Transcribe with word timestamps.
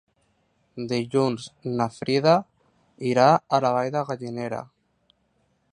Dilluns 0.91 1.45
na 1.81 1.87
Frida 1.97 2.33
irà 3.11 3.29
a 3.33 3.61
la 3.67 3.73
Vall 3.79 3.95
de 3.99 4.05
Gallinera. 4.11 4.65